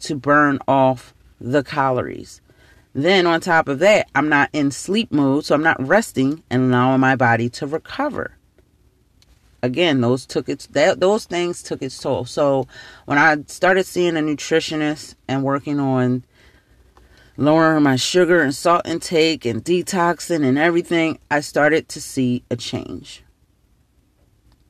[0.02, 2.42] to burn off the calories.
[2.94, 6.64] Then on top of that, I'm not in sleep mode, so I'm not resting and
[6.64, 8.37] allowing my body to recover
[9.68, 12.26] again those took its that those things took its toll.
[12.26, 12.68] So
[13.06, 16.24] when i started seeing a nutritionist and working on
[17.38, 22.56] lowering my sugar and salt intake and detoxing and everything i started to see a
[22.56, 23.24] change.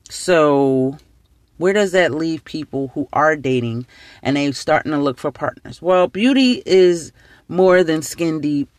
[0.09, 0.97] So
[1.57, 3.87] where does that leave people who are dating
[4.21, 5.81] and they starting to look for partners?
[5.81, 7.13] Well beauty is
[7.47, 8.69] more than skin deep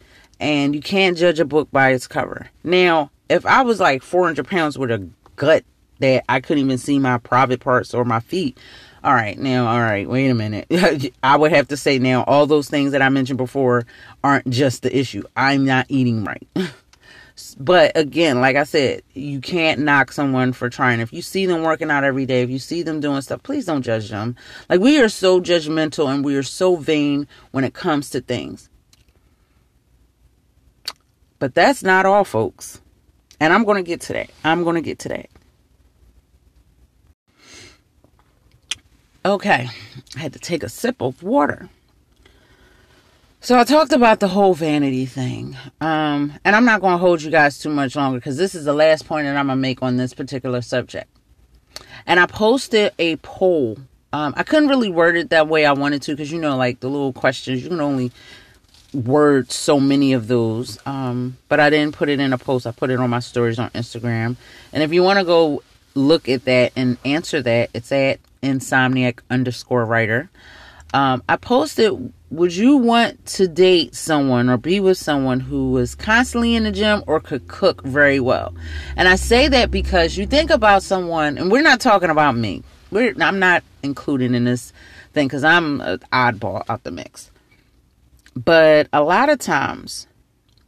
[0.40, 2.50] and you can't judge a book by its cover.
[2.62, 5.64] Now if i was like 400 pounds with a gut
[6.00, 8.58] that I couldn't even see my private parts or my feet.
[9.04, 10.66] All right, now, all right, wait a minute.
[11.22, 13.86] I would have to say now, all those things that I mentioned before
[14.24, 15.22] aren't just the issue.
[15.36, 16.46] I'm not eating right.
[17.58, 21.00] but again, like I said, you can't knock someone for trying.
[21.00, 23.66] If you see them working out every day, if you see them doing stuff, please
[23.66, 24.36] don't judge them.
[24.68, 28.68] Like we are so judgmental and we are so vain when it comes to things.
[31.38, 32.80] But that's not all, folks.
[33.40, 34.30] And I'm going to get to that.
[34.42, 35.28] I'm going to get to that.
[39.28, 39.68] Okay,
[40.16, 41.68] I had to take a sip of water.
[43.42, 45.54] So I talked about the whole vanity thing.
[45.82, 48.64] Um, and I'm not going to hold you guys too much longer because this is
[48.64, 51.10] the last point that I'm going to make on this particular subject.
[52.06, 53.76] And I posted a poll.
[54.14, 56.80] Um, I couldn't really word it that way I wanted to because, you know, like
[56.80, 58.10] the little questions, you can only
[58.94, 60.78] word so many of those.
[60.86, 62.66] Um, but I didn't put it in a post.
[62.66, 64.36] I put it on my stories on Instagram.
[64.72, 65.62] And if you want to go
[65.94, 70.30] look at that and answer that, it's at insomniac underscore writer.
[70.94, 75.94] Um, I posted, would you want to date someone or be with someone who was
[75.94, 78.54] constantly in the gym or could cook very well?
[78.96, 82.62] And I say that because you think about someone, and we're not talking about me.
[82.90, 84.72] we're I'm not included in this
[85.12, 87.30] thing because I'm an oddball out the mix.
[88.34, 90.06] But a lot of times,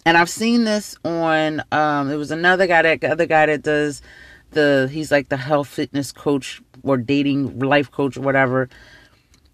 [0.05, 4.03] and I've seen this on um there was another guy that other guy that does
[4.51, 8.69] the he's like the health fitness coach or dating life coach or whatever.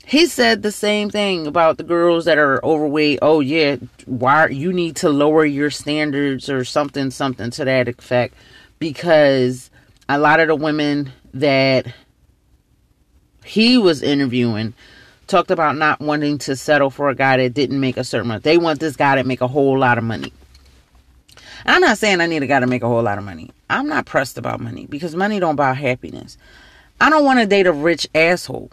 [0.04, 3.18] He said the same thing about the girls that are overweight.
[3.22, 8.34] Oh yeah, why you need to lower your standards or something something to that effect
[8.78, 9.70] because
[10.08, 11.92] a lot of the women that
[13.44, 14.74] he was interviewing
[15.26, 18.44] talked about not wanting to settle for a guy that didn't make a certain amount.
[18.44, 20.32] They want this guy to make a whole lot of money.
[21.64, 23.50] I'm not saying I need a guy to make a whole lot of money.
[23.70, 26.36] I'm not pressed about money because money don't buy happiness.
[27.00, 28.70] I don't want to date a rich asshole.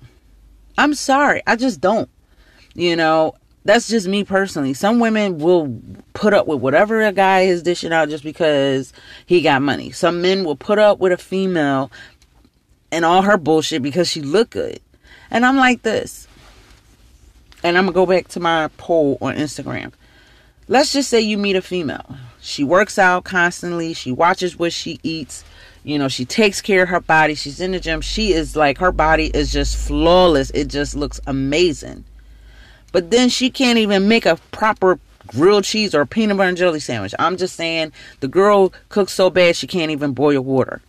[0.78, 1.41] I'm sorry.
[1.46, 2.10] I just don't.
[2.74, 4.74] You know, that's just me personally.
[4.74, 5.80] Some women will
[6.13, 8.91] put up with whatever a guy is dishing out just because
[9.26, 9.91] he got money.
[9.91, 11.91] Some men will put up with a female
[12.91, 14.80] and all her bullshit because she look good.
[15.32, 16.28] And I'm like this.
[17.63, 19.93] And I'm going to go back to my poll on Instagram.
[20.67, 22.17] Let's just say you meet a female.
[22.44, 23.94] She works out constantly.
[23.94, 25.46] She watches what she eats.
[25.86, 27.36] You know, she takes care of her body.
[27.36, 28.02] She's in the gym.
[28.02, 30.50] She is like, her body is just flawless.
[30.50, 32.04] It just looks amazing.
[32.92, 36.82] But then she can't even make a proper grilled cheese or peanut butter and jelly
[36.82, 37.16] sandwich.
[37.18, 40.82] I'm just saying the girl cooks so bad she can't even boil water.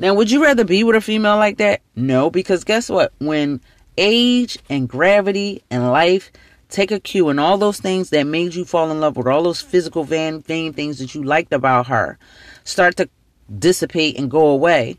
[0.00, 1.80] Now, would you rather be with a female like that?
[1.94, 3.12] No, because guess what?
[3.18, 3.60] When
[3.96, 6.32] age and gravity and life
[6.68, 9.42] take a cue and all those things that made you fall in love with all
[9.42, 12.18] those physical vain, vain things that you liked about her
[12.64, 13.08] start to
[13.58, 14.96] dissipate and go away,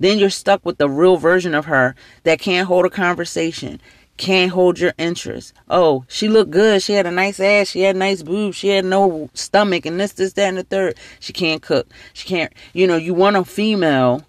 [0.00, 3.80] then you're stuck with the real version of her that can't hold a conversation,
[4.16, 5.54] can't hold your interest.
[5.68, 6.82] Oh, she looked good.
[6.82, 7.68] She had a nice ass.
[7.68, 8.56] She had nice boobs.
[8.56, 10.96] She had no stomach and this, this, that, and the third.
[11.20, 11.88] She can't cook.
[12.12, 14.24] She can't, you know, you want a female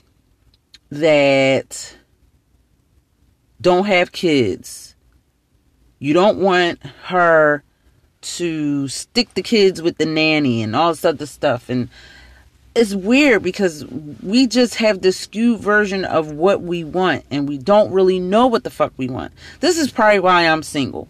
[0.89, 1.98] that
[3.62, 4.94] don't have kids.
[5.99, 7.63] You don't want her
[8.21, 11.89] to stick the kids with the nanny and all this other stuff and
[12.75, 17.58] it's weird because we just have this skewed version of what we want and we
[17.58, 19.31] don't really know what the fuck we want.
[19.62, 21.08] This is probably why I'm single.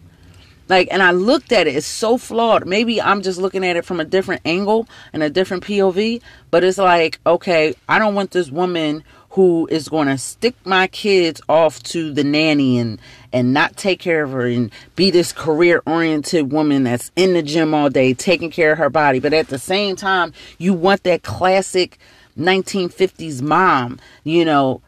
[0.67, 2.65] Like, and I looked at it, it's so flawed.
[2.67, 6.21] Maybe I'm just looking at it from a different angle and a different POV,
[6.51, 9.03] but it's like, okay, I don't want this woman
[9.35, 12.99] who is going to stick my kids off to the nanny and
[13.33, 17.43] and not take care of her and be this career oriented woman that's in the
[17.43, 21.03] gym all day taking care of her body but at the same time you want
[21.03, 21.97] that classic
[22.39, 24.81] 1950s mom you know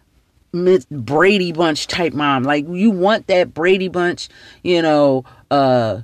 [0.54, 4.30] Brady Bunch type mom like you want that Brady Bunch
[4.64, 6.02] you know uh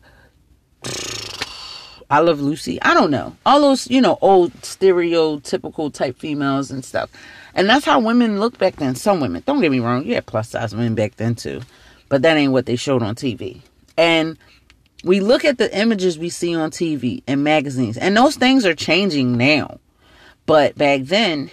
[2.09, 2.79] I love Lucy.
[2.83, 3.35] I don't know.
[3.43, 7.09] All those, you know, old stereotypical type females and stuff.
[7.55, 8.95] And that's how women look back then.
[8.95, 11.61] Some women, don't get me wrong, you had plus size women back then too.
[12.09, 13.61] But that ain't what they showed on TV.
[13.97, 14.37] And
[15.03, 18.75] we look at the images we see on TV and magazines, and those things are
[18.75, 19.79] changing now.
[20.45, 21.51] But back then,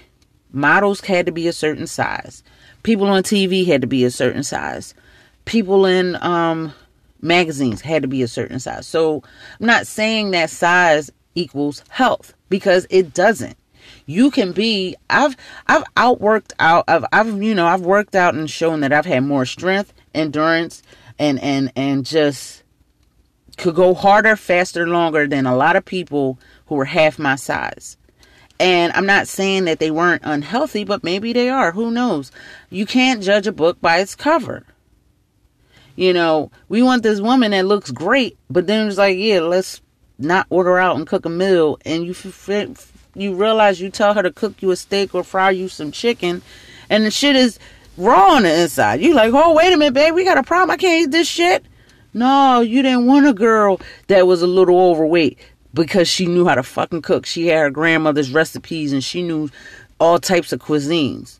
[0.52, 2.42] models had to be a certain size.
[2.82, 4.94] People on TV had to be a certain size.
[5.44, 6.72] People in um,
[7.20, 8.86] magazines had to be a certain size.
[8.86, 9.22] So
[9.60, 13.56] I'm not saying that size equals health because it doesn't
[14.11, 18.51] you can be i've i've outworked out i've i've you know i've worked out and
[18.51, 20.83] shown that i've had more strength endurance
[21.18, 22.64] and and and just
[23.57, 27.99] could go harder faster longer than a lot of people who were half my size.
[28.59, 31.73] And i'm not saying that they weren't unhealthy but maybe they are.
[31.73, 32.33] Who knows?
[32.70, 34.64] You can't judge a book by its cover.
[35.94, 39.83] You know we want this woman that looks great but then it's like yeah let's
[40.18, 44.23] not order out and cook a meal and you f- you realize you tell her
[44.23, 46.42] to cook you a steak or fry you some chicken,
[46.88, 47.59] and the shit is
[47.96, 49.01] raw on the inside.
[49.01, 50.70] You like, oh wait a minute, babe, we got a problem.
[50.70, 51.64] I can't eat this shit.
[52.12, 55.38] No, you didn't want a girl that was a little overweight
[55.73, 57.27] because she knew how to fucking cook.
[57.27, 59.49] She had her grandmother's recipes and she knew
[60.01, 61.38] all types of cuisines.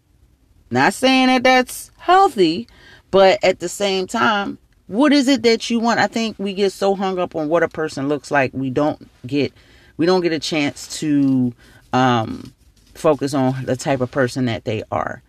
[0.71, 2.69] Not saying that that's healthy,
[3.11, 5.99] but at the same time, what is it that you want?
[5.99, 9.09] I think we get so hung up on what a person looks like, we don't
[9.27, 9.53] get
[10.01, 11.53] we don't get a chance to
[11.93, 12.55] um,
[12.95, 15.21] focus on the type of person that they are.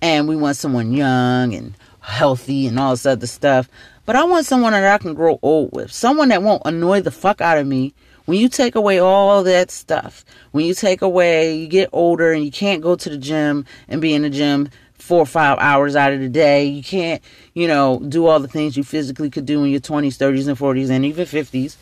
[0.00, 3.68] And we want someone young and healthy and all this other stuff.
[4.06, 5.90] But I want someone that I can grow old with.
[5.90, 7.92] Someone that won't annoy the fuck out of me
[8.26, 10.24] when you take away all that stuff.
[10.52, 14.00] When you take away, you get older and you can't go to the gym and
[14.00, 16.66] be in the gym four or five hours out of the day.
[16.66, 17.20] You can't,
[17.54, 20.56] you know, do all the things you physically could do in your 20s, 30s, and
[20.56, 21.74] 40s, and even 50s.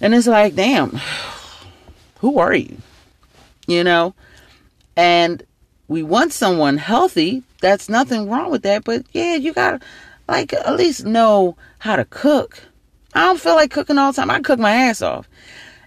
[0.00, 1.00] And it's like, damn,
[2.26, 2.76] who are you?
[3.68, 4.12] You know?
[4.96, 5.44] And
[5.86, 8.82] we want someone healthy, that's nothing wrong with that.
[8.82, 9.78] But yeah, you gotta
[10.26, 12.60] like at least know how to cook.
[13.14, 14.30] I don't feel like cooking all the time.
[14.32, 15.28] I cook my ass off.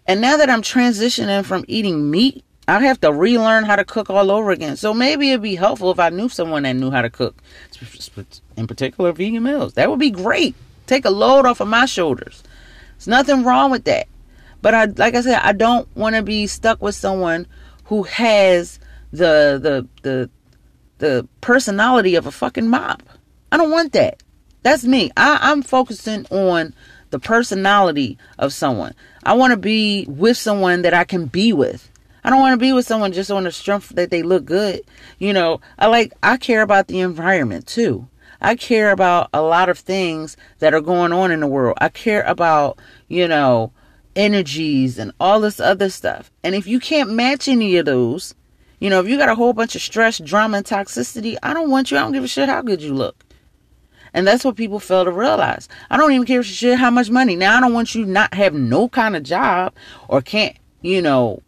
[0.08, 4.10] And now that I'm transitioning from eating meat, I have to relearn how to cook
[4.10, 4.78] all over again.
[4.78, 7.36] So maybe it'd be helpful if I knew someone that knew how to cook,
[8.56, 9.73] in particular vegan meals.
[9.73, 10.56] That would be great.
[10.88, 12.43] Take a load off of my shoulders.
[12.97, 14.08] There's nothing wrong with that.
[14.62, 17.48] But I, like I said, I don't want to be stuck with someone
[17.86, 18.80] who has
[19.12, 20.30] the the the
[21.00, 23.04] the personality of a fucking mop.
[23.52, 24.22] I don't want that.
[24.62, 25.12] That's me.
[25.15, 26.74] I, I'm focusing on
[27.10, 28.93] the personality of someone.
[29.24, 31.89] I want to be with someone that I can be with.
[32.24, 34.82] I don't want to be with someone just on the strength that they look good.
[35.17, 38.08] You know, I like I care about the environment too.
[38.41, 41.78] I care about a lot of things that are going on in the world.
[41.82, 43.72] I care about, you know,
[44.15, 46.32] energies and all this other stuff.
[46.43, 48.36] And if you can't match any of those,
[48.80, 51.69] you know, if you got a whole bunch of stress, drama, and toxicity, I don't
[51.69, 51.98] want you.
[51.98, 53.26] I don't give a shit how good you look.
[54.13, 55.69] And that's what people fail to realize.
[55.89, 57.36] I don't even care shit how much money.
[57.36, 59.74] Now I don't want you not have no kind of job
[60.08, 61.41] or can't, you know,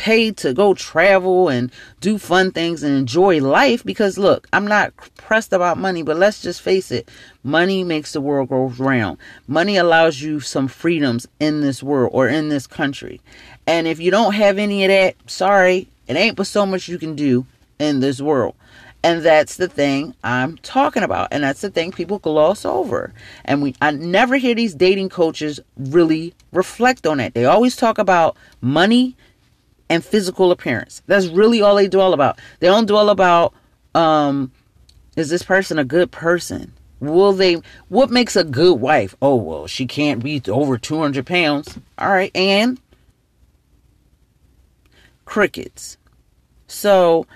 [0.00, 4.96] pay to go travel and do fun things and enjoy life because look, I'm not
[5.18, 7.10] pressed about money, but let's just face it.
[7.44, 9.18] Money makes the world go round.
[9.46, 13.20] Money allows you some freedoms in this world or in this country.
[13.66, 16.98] And if you don't have any of that, sorry, it ain't but so much you
[16.98, 17.44] can do
[17.78, 18.54] in this world.
[19.02, 21.28] And that's the thing I'm talking about.
[21.30, 23.12] And that's the thing people gloss over.
[23.44, 27.34] And we I never hear these dating coaches really reflect on it.
[27.34, 29.14] They always talk about money
[29.90, 31.02] and physical appearance.
[31.06, 32.38] That's really all they dwell about.
[32.60, 33.52] They don't dwell about
[33.94, 34.52] um
[35.16, 36.72] is this person a good person?
[37.00, 39.14] Will they what makes a good wife?
[39.20, 41.76] Oh well, she can't be over 200 pounds.
[41.98, 42.80] All right, and
[45.24, 45.98] crickets.
[46.68, 47.26] So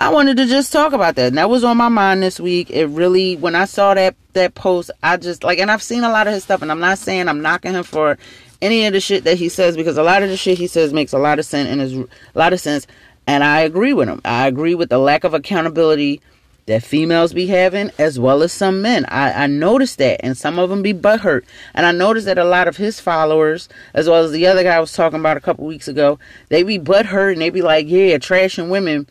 [0.00, 1.28] I wanted to just talk about that.
[1.28, 2.70] And that was on my mind this week.
[2.70, 6.10] It really when I saw that that post, I just like and I've seen a
[6.10, 8.16] lot of his stuff and I'm not saying I'm knocking him for
[8.60, 10.92] any of the shit that he says because a lot of the shit he says
[10.92, 12.86] makes a lot of sense and is a lot of sense
[13.28, 14.22] and I agree with him.
[14.24, 16.22] I agree with the lack of accountability
[16.64, 19.04] that females be having as well as some men.
[19.06, 21.44] I, I noticed that and some of them be butthurt.
[21.74, 24.76] And I noticed that a lot of his followers, as well as the other guy
[24.76, 26.18] I was talking about a couple weeks ago,
[26.48, 29.06] they be butthurt and they be like, yeah, trashing women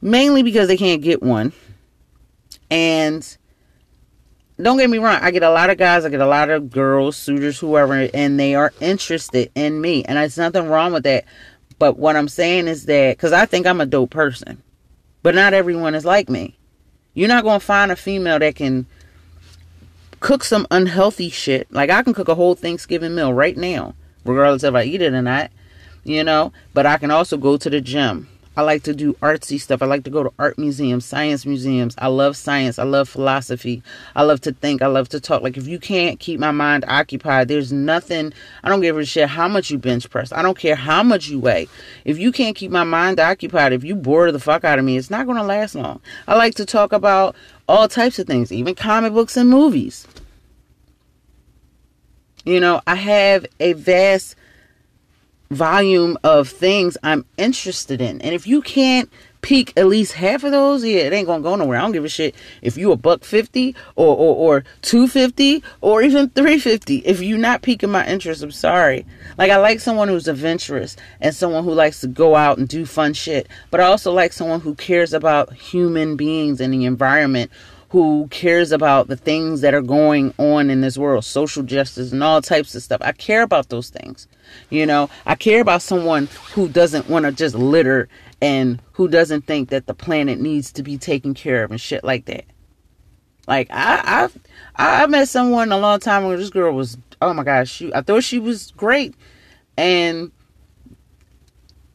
[0.00, 1.52] mainly because they can't get one.
[2.70, 3.36] And
[4.60, 6.70] don't get me wrong, I get a lot of guys, I get a lot of
[6.70, 10.04] girls, suitors, whoever, and they are interested in me.
[10.04, 11.24] And there's nothing wrong with that.
[11.78, 14.62] But what I'm saying is that, because I think I'm a dope person,
[15.22, 16.56] but not everyone is like me.
[17.14, 18.86] You're not going to find a female that can
[20.20, 21.70] cook some unhealthy shit.
[21.72, 25.12] Like I can cook a whole Thanksgiving meal right now, regardless if I eat it
[25.12, 25.50] or not,
[26.04, 29.60] you know, but I can also go to the gym I like to do artsy
[29.60, 29.82] stuff.
[29.82, 31.94] I like to go to art museums, science museums.
[31.98, 32.78] I love science.
[32.78, 33.82] I love philosophy.
[34.14, 34.80] I love to think.
[34.80, 35.42] I love to talk.
[35.42, 38.32] Like if you can't keep my mind occupied, there's nothing.
[38.62, 40.32] I don't give a shit how much you bench press.
[40.32, 41.68] I don't care how much you weigh.
[42.04, 44.96] If you can't keep my mind occupied, if you bore the fuck out of me,
[44.96, 46.00] it's not going to last long.
[46.28, 47.34] I like to talk about
[47.68, 50.06] all types of things, even comic books and movies.
[52.44, 54.36] You know, I have a vast
[55.50, 58.20] volume of things I'm interested in.
[58.22, 59.10] And if you can't
[59.44, 61.78] peak at least half of those, yeah, it ain't gonna go nowhere.
[61.78, 65.62] I don't give a shit if you a buck fifty or or, or two fifty
[65.82, 66.98] or even three fifty.
[66.98, 69.04] If you're not piquing my interest, I'm sorry.
[69.36, 72.86] Like I like someone who's adventurous and someone who likes to go out and do
[72.86, 73.46] fun shit.
[73.70, 77.50] But I also like someone who cares about human beings and the environment
[77.94, 82.24] who cares about the things that are going on in this world, social justice and
[82.24, 83.00] all types of stuff.
[83.00, 84.26] I care about those things.
[84.68, 88.08] You know, I care about someone who doesn't want to just litter
[88.42, 92.02] and who doesn't think that the planet needs to be taken care of and shit
[92.02, 92.46] like that.
[93.46, 94.28] Like I
[94.76, 96.36] I I met someone a long time ago.
[96.36, 99.14] This girl was oh my gosh, she I thought she was great,
[99.76, 100.32] and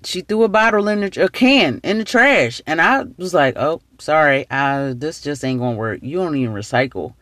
[0.03, 3.57] she threw a bottle in the, a can in the trash, and I was like,
[3.57, 5.99] "Oh, sorry, I, this just ain't gonna work.
[6.01, 7.13] You don't even recycle."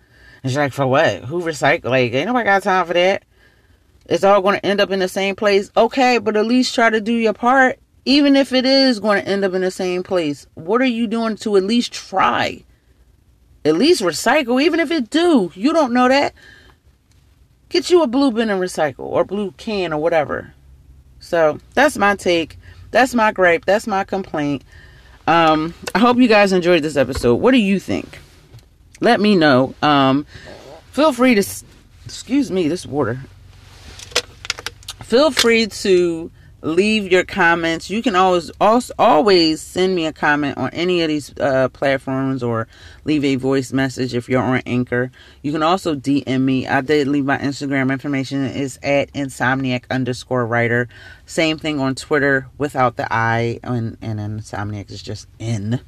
[0.44, 1.26] And she's like, "For what?
[1.26, 1.86] Who recycle?
[1.86, 3.24] Like, ain't nobody got time for that.
[4.06, 5.72] It's all gonna end up in the same place.
[5.76, 9.44] Okay, but at least try to do your part, even if it is to end
[9.44, 10.46] up in the same place.
[10.54, 12.64] What are you doing to at least try?
[13.66, 15.52] At least recycle, even if it do.
[15.56, 16.34] You don't know that.
[17.70, 20.54] Get you a blue bin and recycle, or blue can, or whatever."
[21.20, 22.58] So that's my take.
[22.98, 23.64] That's my gripe.
[23.64, 24.64] That's my complaint.
[25.28, 27.36] Um, I hope you guys enjoyed this episode.
[27.36, 28.18] What do you think?
[29.00, 29.76] Let me know.
[29.84, 30.26] Um,
[30.94, 31.44] feel free to,
[32.06, 33.20] excuse me, this water.
[35.04, 36.32] Feel free to
[36.62, 37.90] leave your comments.
[37.90, 42.42] You can always also always send me a comment on any of these uh, platforms
[42.42, 42.68] or
[43.06, 45.12] leave a voice message if you're on Anchor.
[45.42, 46.68] You can also DM me.
[46.68, 50.88] I did leave my Instagram information is at insomniac underscore writer.
[51.26, 55.82] Same thing on Twitter without the I and and insomniac is just N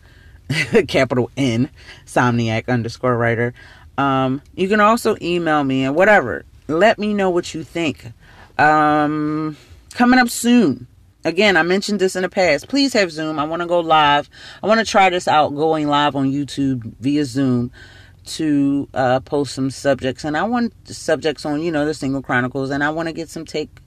[0.87, 1.69] capital N
[2.05, 3.53] somniac underscore writer.
[3.97, 6.45] Um, you can also email me and whatever.
[6.67, 8.13] Let me know what you think.
[8.57, 9.57] Um,
[9.93, 10.87] coming up soon.
[11.25, 12.69] Again, I mentioned this in the past.
[12.69, 13.39] Please have Zoom.
[13.39, 14.29] I want to go live.
[14.63, 17.71] I want to try this out going live on YouTube via Zoom
[18.25, 20.23] to uh, post some subjects.
[20.23, 22.69] And I want subjects on, you know, the Single Chronicles.
[22.69, 23.81] And I want to get some take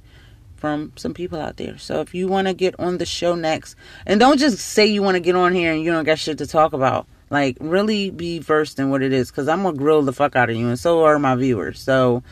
[0.57, 1.79] from some people out there.
[1.79, 3.77] So if you want to get on the show next,
[4.07, 6.39] and don't just say you want to get on here and you don't got shit
[6.39, 7.07] to talk about.
[7.31, 9.31] Like, really be versed in what it is.
[9.31, 10.69] Because I'm going to grill the fuck out of you.
[10.69, 11.81] And so are my viewers.
[11.81, 12.23] So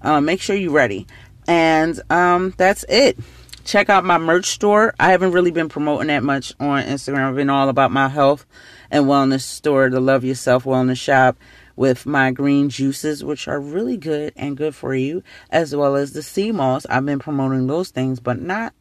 [0.00, 1.06] uh, make sure you're ready.
[1.46, 3.18] And um, that's it
[3.66, 4.94] check out my merch store.
[4.98, 7.28] I haven't really been promoting that much on Instagram.
[7.28, 8.46] I've been all about my health
[8.90, 11.36] and wellness store, the Love Yourself Wellness Shop,
[11.74, 16.12] with my green juices, which are really good and good for you, as well as
[16.12, 16.86] the sea moss.
[16.88, 18.72] I've been promoting those things, but not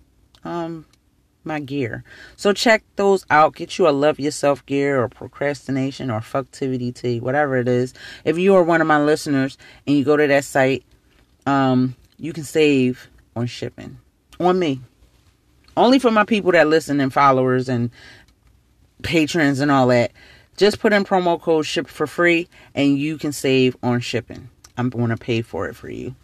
[0.43, 0.85] um
[1.43, 2.03] my gear.
[2.37, 3.55] So check those out.
[3.55, 7.93] Get you a love yourself gear or procrastination or fucktivity tea, whatever it is.
[8.23, 10.83] If you are one of my listeners and you go to that site,
[11.45, 13.99] um, you can save on shipping
[14.39, 14.81] on me.
[15.77, 17.91] Only for my people that listen and followers and
[19.03, 20.11] patrons and all that.
[20.57, 24.49] Just put in promo code ship for free and you can save on shipping.
[24.77, 26.15] I'm going to pay for it for you.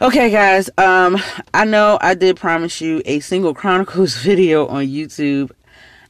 [0.00, 0.68] Okay, guys.
[0.76, 1.16] Um,
[1.54, 5.50] I know I did promise you a single chronicles video on YouTube.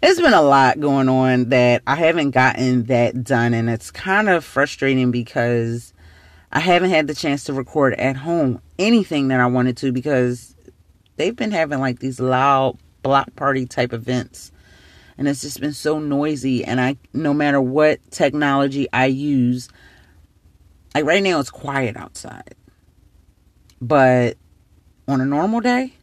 [0.02, 4.28] It's been a lot going on that I haven't gotten that done, and it's kind
[4.28, 5.94] of frustrating because
[6.52, 10.54] I haven't had the chance to record at home anything that I wanted to because
[11.16, 14.52] they've been having like these loud block party type events.
[15.18, 16.64] And it's just been so noisy.
[16.64, 19.68] And i no matter what technology i use
[20.94, 22.54] like right now it's quiet outside.
[23.80, 24.36] But
[25.08, 25.94] on a normal day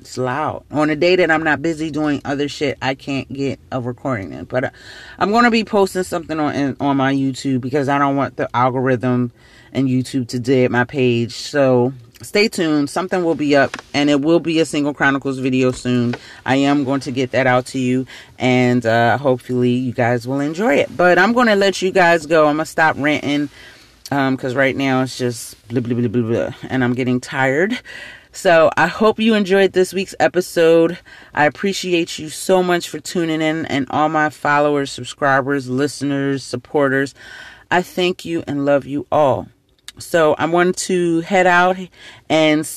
[0.00, 3.58] it's loud on a day that i'm not busy doing other shit i can't get
[3.72, 4.70] a recording in but uh,
[5.18, 8.48] i'm going to be posting something on on my youtube because i don't want the
[8.54, 9.32] algorithm
[9.72, 11.92] and youtube to dead my page so
[12.22, 12.90] stay tuned.
[12.90, 16.14] Something will be up and it will be a single chronicles video soon.
[16.44, 18.06] I am going to get that out to you
[18.38, 20.96] and uh, hopefully you guys will enjoy it.
[20.96, 22.46] But I'm going to let you guys go.
[22.46, 23.48] I'm to stop ranting
[24.04, 27.78] because um, right now it's just blah, blah, blah, blah, blah, and I'm getting tired.
[28.32, 30.98] So I hope you enjoyed this week's episode.
[31.34, 37.14] I appreciate you so much for tuning in and all my followers, subscribers, listeners, supporters.
[37.70, 39.48] I thank you and love you all.
[39.98, 41.76] So I want to head out
[42.28, 42.70] and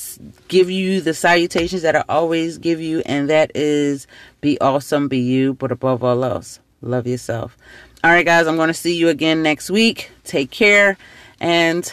[0.48, 4.08] give you the salutations that I always give you, and that is
[4.42, 7.56] be awesome, be you, but above all else, love yourself.
[8.04, 10.10] All right, guys, I'm going to see you again next week.
[10.24, 10.98] Take care,
[11.40, 11.92] and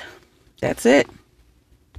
[0.60, 1.06] that's it.